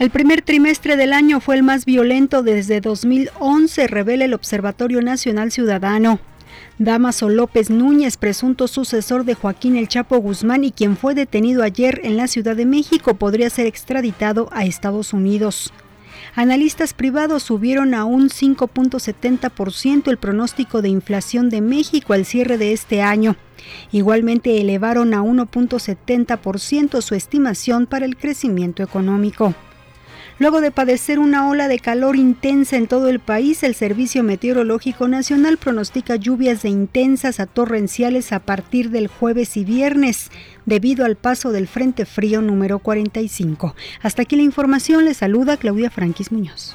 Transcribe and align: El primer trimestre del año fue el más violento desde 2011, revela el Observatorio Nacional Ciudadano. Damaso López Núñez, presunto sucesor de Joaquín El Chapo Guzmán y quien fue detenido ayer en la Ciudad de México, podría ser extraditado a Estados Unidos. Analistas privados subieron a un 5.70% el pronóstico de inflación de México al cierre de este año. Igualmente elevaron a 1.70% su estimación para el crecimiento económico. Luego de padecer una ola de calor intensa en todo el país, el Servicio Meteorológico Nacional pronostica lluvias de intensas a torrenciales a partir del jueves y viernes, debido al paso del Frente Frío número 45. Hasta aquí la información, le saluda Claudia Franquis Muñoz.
El 0.00 0.08
primer 0.08 0.40
trimestre 0.40 0.96
del 0.96 1.12
año 1.12 1.40
fue 1.40 1.56
el 1.56 1.62
más 1.62 1.84
violento 1.84 2.42
desde 2.42 2.80
2011, 2.80 3.86
revela 3.86 4.24
el 4.24 4.32
Observatorio 4.32 5.02
Nacional 5.02 5.50
Ciudadano. 5.50 6.20
Damaso 6.78 7.28
López 7.28 7.68
Núñez, 7.68 8.16
presunto 8.16 8.66
sucesor 8.66 9.24
de 9.26 9.34
Joaquín 9.34 9.76
El 9.76 9.88
Chapo 9.88 10.16
Guzmán 10.16 10.64
y 10.64 10.72
quien 10.72 10.96
fue 10.96 11.14
detenido 11.14 11.62
ayer 11.62 12.00
en 12.02 12.16
la 12.16 12.28
Ciudad 12.28 12.56
de 12.56 12.64
México, 12.64 13.12
podría 13.12 13.50
ser 13.50 13.66
extraditado 13.66 14.48
a 14.52 14.64
Estados 14.64 15.12
Unidos. 15.12 15.70
Analistas 16.34 16.94
privados 16.94 17.42
subieron 17.42 17.92
a 17.92 18.06
un 18.06 18.30
5.70% 18.30 20.08
el 20.08 20.16
pronóstico 20.16 20.80
de 20.80 20.88
inflación 20.88 21.50
de 21.50 21.60
México 21.60 22.14
al 22.14 22.24
cierre 22.24 22.56
de 22.56 22.72
este 22.72 23.02
año. 23.02 23.36
Igualmente 23.92 24.62
elevaron 24.62 25.12
a 25.12 25.20
1.70% 25.20 27.02
su 27.02 27.14
estimación 27.14 27.84
para 27.84 28.06
el 28.06 28.16
crecimiento 28.16 28.82
económico. 28.82 29.54
Luego 30.40 30.62
de 30.62 30.70
padecer 30.70 31.18
una 31.18 31.50
ola 31.50 31.68
de 31.68 31.78
calor 31.78 32.16
intensa 32.16 32.78
en 32.78 32.86
todo 32.86 33.10
el 33.10 33.20
país, 33.20 33.62
el 33.62 33.74
Servicio 33.74 34.22
Meteorológico 34.22 35.06
Nacional 35.06 35.58
pronostica 35.58 36.16
lluvias 36.16 36.62
de 36.62 36.70
intensas 36.70 37.40
a 37.40 37.46
torrenciales 37.46 38.32
a 38.32 38.40
partir 38.40 38.88
del 38.88 39.06
jueves 39.08 39.58
y 39.58 39.66
viernes, 39.66 40.30
debido 40.64 41.04
al 41.04 41.16
paso 41.16 41.52
del 41.52 41.68
Frente 41.68 42.06
Frío 42.06 42.40
número 42.40 42.78
45. 42.78 43.76
Hasta 44.00 44.22
aquí 44.22 44.34
la 44.34 44.40
información, 44.40 45.04
le 45.04 45.12
saluda 45.12 45.58
Claudia 45.58 45.90
Franquis 45.90 46.32
Muñoz. 46.32 46.74